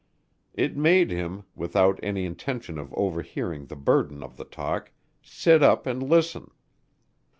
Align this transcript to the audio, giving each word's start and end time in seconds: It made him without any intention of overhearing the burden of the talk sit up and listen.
It 0.55 0.75
made 0.75 1.11
him 1.11 1.43
without 1.55 1.99
any 2.01 2.25
intention 2.25 2.79
of 2.79 2.91
overhearing 2.95 3.67
the 3.67 3.75
burden 3.75 4.23
of 4.23 4.35
the 4.35 4.45
talk 4.45 4.91
sit 5.21 5.61
up 5.61 5.85
and 5.85 6.01
listen. 6.01 6.49